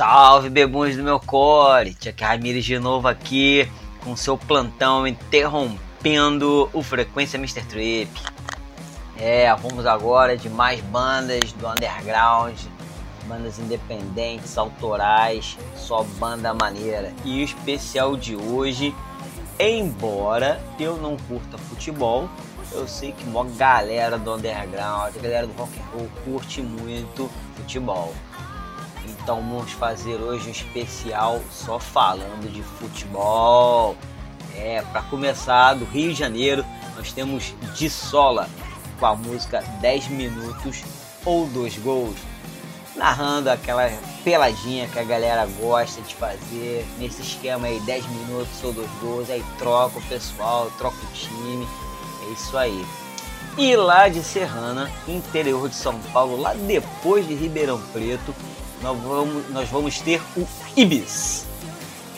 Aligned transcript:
Salve, 0.00 0.48
bebuns 0.48 0.96
do 0.96 1.02
meu 1.02 1.20
core! 1.20 1.92
Tia 1.92 2.14
Ramires 2.18 2.64
de 2.64 2.78
novo 2.78 3.06
aqui 3.06 3.70
com 4.02 4.16
seu 4.16 4.38
plantão 4.38 5.06
interrompendo 5.06 6.70
o 6.72 6.82
Frequência 6.82 7.36
Mr. 7.36 7.62
Trip. 7.66 8.10
É, 9.18 9.54
vamos 9.56 9.84
agora 9.84 10.38
de 10.38 10.48
mais 10.48 10.80
bandas 10.80 11.52
do 11.52 11.68
underground, 11.68 12.58
bandas 13.26 13.58
independentes, 13.58 14.56
autorais, 14.56 15.58
só 15.76 16.02
banda 16.18 16.54
maneira. 16.54 17.12
E 17.22 17.42
o 17.42 17.44
especial 17.44 18.16
de 18.16 18.34
hoje, 18.34 18.94
embora 19.58 20.62
eu 20.78 20.96
não 20.96 21.18
curta 21.28 21.58
futebol, 21.58 22.26
eu 22.72 22.88
sei 22.88 23.12
que 23.12 23.24
uma 23.24 23.44
galera 23.44 24.16
do 24.16 24.32
underground, 24.32 25.14
a 25.14 25.20
galera 25.20 25.46
do 25.46 25.52
rock 25.52 25.78
and 25.78 25.84
roll 25.94 26.08
curte 26.24 26.62
muito 26.62 27.30
futebol. 27.54 28.14
Então 29.30 29.40
vamos 29.48 29.70
fazer 29.70 30.16
hoje 30.16 30.48
um 30.48 30.50
especial 30.50 31.40
só 31.52 31.78
falando 31.78 32.52
de 32.52 32.64
futebol. 32.64 33.94
É, 34.56 34.82
para 34.90 35.02
começar, 35.02 35.74
do 35.74 35.84
Rio 35.84 36.12
de 36.12 36.18
Janeiro, 36.18 36.66
nós 36.96 37.12
temos 37.12 37.54
De 37.76 37.88
Sola 37.88 38.48
com 38.98 39.06
a 39.06 39.14
música 39.14 39.62
10 39.80 40.08
minutos 40.08 40.82
ou 41.24 41.46
dois 41.46 41.78
gols, 41.78 42.16
narrando 42.96 43.50
aquela 43.50 43.88
peladinha 44.24 44.88
que 44.88 44.98
a 44.98 45.04
galera 45.04 45.46
gosta 45.60 46.02
de 46.02 46.12
fazer, 46.12 46.84
nesse 46.98 47.22
esquema 47.22 47.68
aí, 47.68 47.78
10 47.82 48.06
minutos 48.06 48.64
ou 48.64 48.72
dois 48.72 48.90
gols, 49.00 49.30
aí 49.30 49.44
troca 49.60 49.96
o 49.96 50.02
pessoal, 50.08 50.72
troca 50.76 50.96
o 50.96 51.12
time, 51.12 51.68
é 52.26 52.32
isso 52.32 52.58
aí. 52.58 52.84
E 53.56 53.76
lá 53.76 54.08
de 54.08 54.24
Serrana, 54.24 54.90
interior 55.06 55.68
de 55.68 55.76
São 55.76 56.00
Paulo, 56.12 56.36
lá 56.36 56.52
depois 56.52 57.28
de 57.28 57.34
Ribeirão 57.34 57.80
Preto, 57.92 58.34
nós 58.82 58.98
vamos, 58.98 59.50
nós 59.50 59.68
vamos 59.68 60.00
ter 60.00 60.20
o 60.36 60.46
Ibis. 60.76 61.46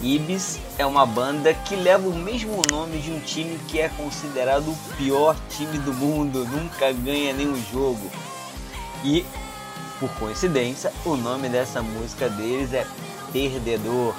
Ibis 0.00 0.58
é 0.76 0.84
uma 0.84 1.06
banda 1.06 1.54
que 1.54 1.74
leva 1.74 2.06
o 2.06 2.14
mesmo 2.14 2.62
nome 2.70 2.98
de 2.98 3.10
um 3.10 3.20
time 3.20 3.58
que 3.68 3.80
é 3.80 3.88
considerado 3.88 4.68
o 4.68 4.76
pior 4.96 5.36
time 5.48 5.78
do 5.78 5.94
mundo, 5.94 6.44
nunca 6.46 6.92
ganha 6.92 7.32
nenhum 7.32 7.60
jogo. 7.72 8.10
E, 9.02 9.24
por 9.98 10.10
coincidência, 10.18 10.92
o 11.04 11.16
nome 11.16 11.48
dessa 11.48 11.82
música 11.82 12.28
deles 12.28 12.72
é 12.72 12.86
Perdedor. 13.32 14.14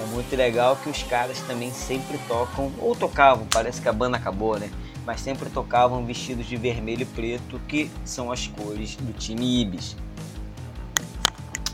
É 0.00 0.06
muito 0.06 0.34
legal 0.34 0.76
que 0.76 0.90
os 0.90 1.02
caras 1.04 1.40
também 1.42 1.72
sempre 1.72 2.18
tocam, 2.26 2.72
ou 2.78 2.96
tocavam, 2.96 3.46
parece 3.48 3.80
que 3.80 3.88
a 3.88 3.92
banda 3.92 4.16
acabou, 4.16 4.58
né? 4.58 4.70
Mas 5.06 5.20
sempre 5.20 5.48
tocavam 5.50 6.04
vestidos 6.04 6.46
de 6.46 6.56
vermelho 6.56 7.02
e 7.02 7.06
preto, 7.06 7.60
que 7.68 7.90
são 8.04 8.32
as 8.32 8.46
cores 8.48 8.96
do 8.96 9.12
time 9.12 9.60
Ibis. 9.60 9.96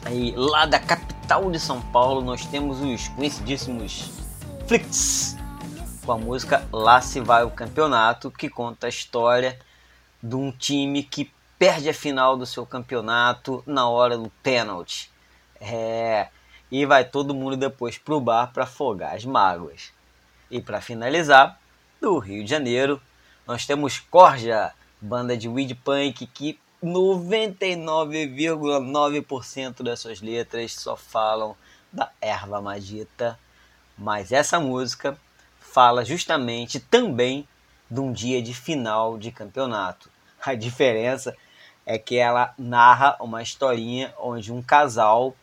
Aí, 0.09 0.33
lá 0.35 0.65
da 0.65 0.81
capital 0.81 1.51
de 1.51 1.61
São 1.61 1.83
Paulo, 1.83 2.23
nós 2.23 2.47
temos 2.47 2.81
os 2.81 3.09
conhecidíssimos 3.09 4.11
Flix, 4.67 5.37
com 6.03 6.13
a 6.13 6.17
música 6.17 6.67
Lá 6.73 7.03
se 7.03 7.21
vai 7.21 7.45
o 7.45 7.51
campeonato, 7.51 8.31
que 8.31 8.49
conta 8.49 8.87
a 8.87 8.89
história 8.89 9.59
de 10.23 10.35
um 10.35 10.51
time 10.51 11.03
que 11.03 11.31
perde 11.59 11.91
a 11.91 11.93
final 11.93 12.39
do 12.39 12.47
seu 12.47 12.65
campeonato 12.65 13.63
na 13.67 13.87
hora 13.87 14.17
do 14.17 14.31
pênalti. 14.43 15.11
É, 15.61 16.29
e 16.71 16.87
vai 16.87 17.05
todo 17.05 17.35
mundo 17.35 17.55
depois 17.55 17.99
pro 17.99 18.19
bar 18.19 18.51
para 18.51 18.65
afogar 18.65 19.15
as 19.15 19.27
mágoas. 19.27 19.93
E 20.51 20.59
para 20.59 20.81
finalizar, 20.81 21.61
do 22.01 22.19
Rio 22.19 22.43
de 22.43 22.49
Janeiro, 22.49 22.99
nós 23.47 23.67
temos 23.67 23.99
Corja, 23.99 24.73
banda 25.03 25.37
de 25.37 25.51
weed 25.51 25.75
punk 25.75 26.27
que 26.29 26.59
99,9% 26.83 29.83
das 29.83 30.01
suas 30.01 30.21
letras 30.21 30.75
só 30.75 30.97
falam 30.97 31.57
da 31.93 32.11
erva 32.21 32.61
magita, 32.61 33.39
mas 33.97 34.31
essa 34.31 34.61
música 34.61 35.19
fala 35.59 36.05
justamente 36.05 36.79
também 36.79 37.49
de 37.91 38.01
um 38.01 38.13
dia 38.13 38.41
de 38.41 38.55
final 38.55 39.19
de 39.19 39.33
campeonato. 39.33 40.09
A 40.45 40.55
diferença 40.55 41.35
é 41.85 41.99
que 41.99 42.17
ela 42.17 42.55
narra 42.57 43.17
uma 43.19 43.43
historinha 43.43 44.15
onde 44.19 44.53
um 44.53 44.63
casal 44.63 45.35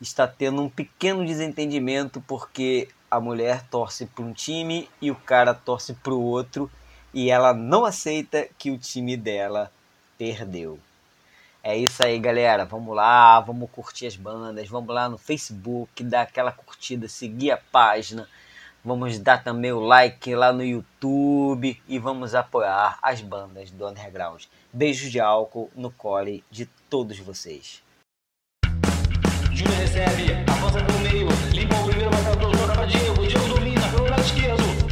está 0.00 0.26
tendo 0.26 0.62
um 0.62 0.70
pequeno 0.70 1.26
desentendimento 1.26 2.22
porque 2.22 2.88
a 3.10 3.20
mulher 3.20 3.62
torce 3.68 4.06
para 4.06 4.24
um 4.24 4.32
time 4.32 4.88
e 5.02 5.10
o 5.10 5.16
cara 5.16 5.52
torce 5.52 5.92
para 5.94 6.14
o 6.14 6.22
outro 6.22 6.70
e 7.12 7.30
ela 7.30 7.52
não 7.52 7.84
aceita 7.84 8.48
que 8.58 8.70
o 8.70 8.78
time 8.78 9.14
dela 9.16 9.72
perdeu. 10.18 10.78
É 11.62 11.76
isso 11.76 12.04
aí, 12.04 12.18
galera. 12.18 12.64
Vamos 12.64 12.94
lá, 12.94 13.40
vamos 13.40 13.70
curtir 13.70 14.06
as 14.06 14.16
bandas, 14.16 14.68
vamos 14.68 14.94
lá 14.94 15.08
no 15.08 15.18
Facebook, 15.18 16.04
dar 16.04 16.22
aquela 16.22 16.52
curtida, 16.52 17.08
seguir 17.08 17.50
a 17.50 17.56
página. 17.56 18.28
Vamos 18.84 19.18
dar 19.18 19.42
também 19.42 19.72
o 19.72 19.80
like 19.80 20.32
lá 20.34 20.52
no 20.52 20.64
YouTube 20.64 21.80
e 21.88 21.98
vamos 21.98 22.36
apoiar 22.36 22.98
as 23.02 23.20
bandas 23.20 23.70
do 23.70 23.86
underground. 23.88 24.44
Beijos 24.72 25.10
de 25.10 25.18
álcool 25.18 25.70
no 25.74 25.90
cole 25.90 26.44
de 26.50 26.66
todos 26.88 27.18
vocês. 27.18 27.82
Júnior 29.52 29.76
recebe, 29.78 30.32
avança 30.48 30.84
pelo 30.84 30.98
meio, 31.00 31.28
limpa 31.52 31.74
o 31.74 31.84
primeiro 31.86 32.16
Diego, 32.86 33.26
Diego 33.26 33.48
domina 33.48 33.88
pelo 33.90 34.08
lado 34.08 34.22
esquerdo, 34.22 34.85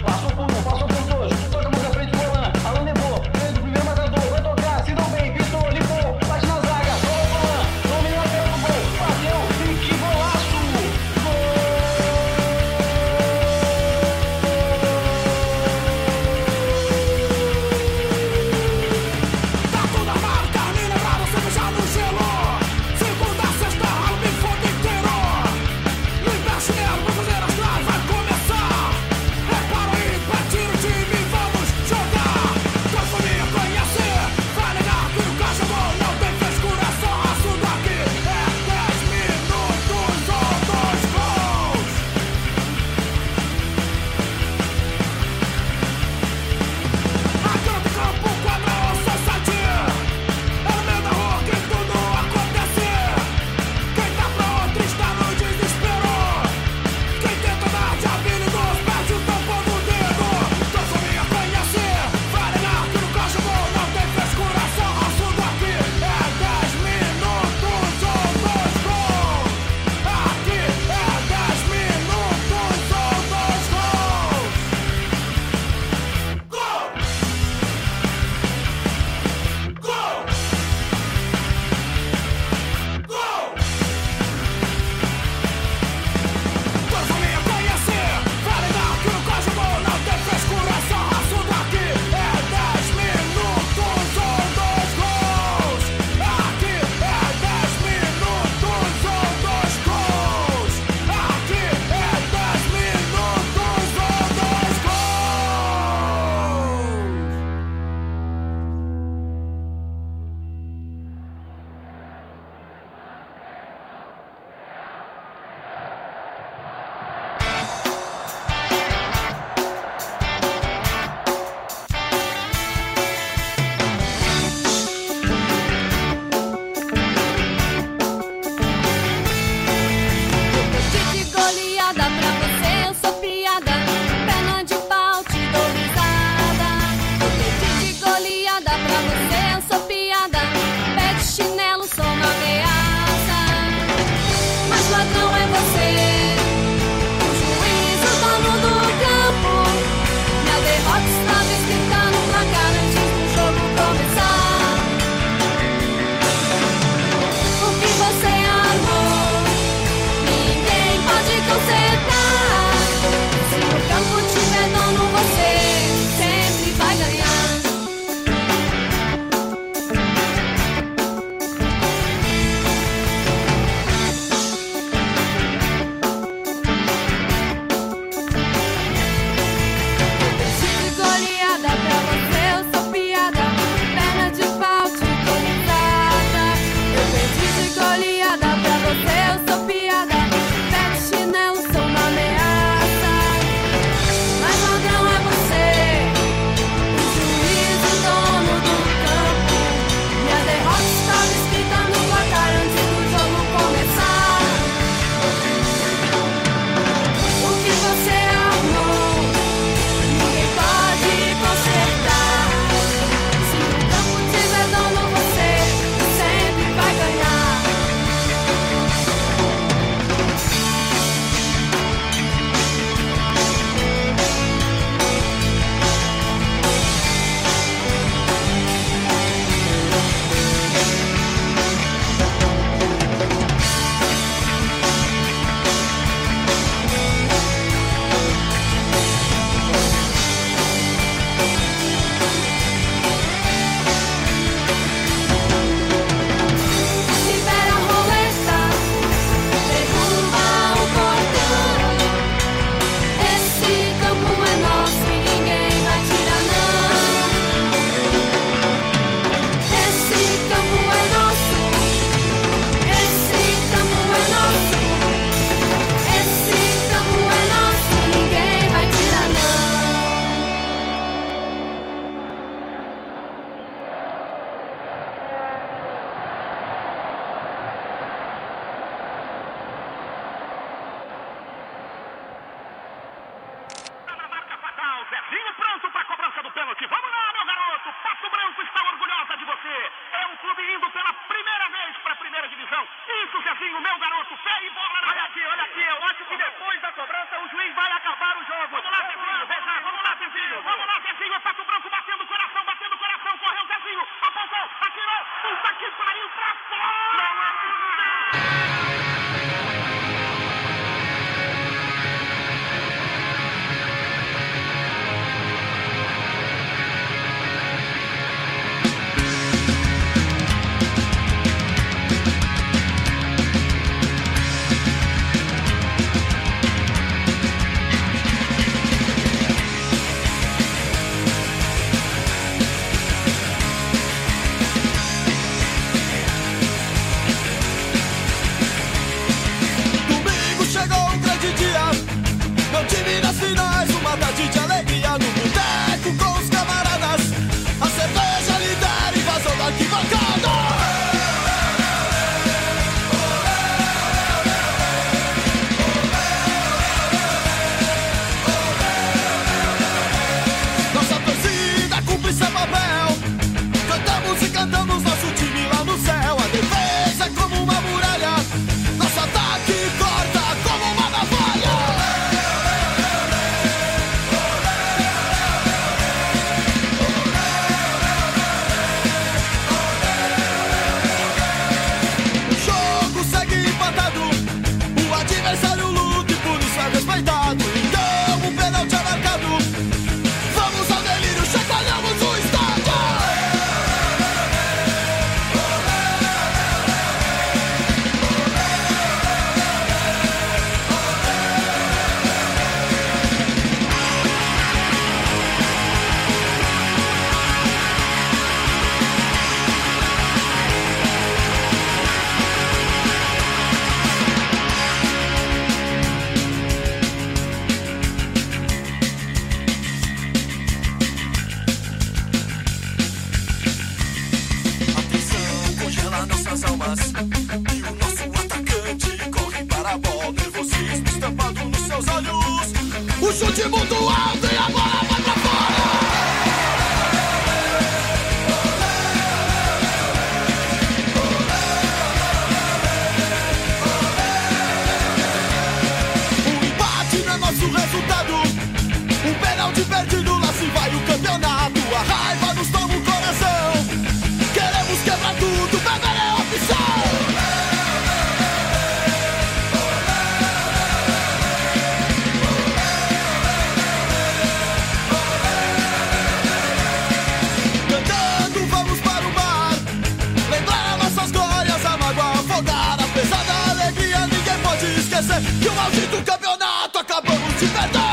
dizer 475.41 475.61
que 475.61 475.69
o 475.69 475.75
maldito 475.75 476.23
campeonato 476.25 476.99
acabamos 476.99 477.61
de 477.61 477.67
perder. 477.67 478.04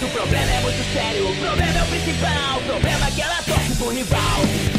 Mas 0.00 0.08
o 0.08 0.12
problema 0.14 0.50
é 0.50 0.60
muito 0.60 0.92
sério, 0.94 1.30
o 1.30 1.36
problema 1.36 1.78
é 1.78 1.82
o 1.82 1.86
principal. 1.86 2.58
O 2.58 2.62
problema 2.62 3.06
é 3.06 3.10
que 3.10 3.20
ela 3.20 3.42
torce 3.42 3.74
pro 3.76 3.90
rival. 3.90 4.69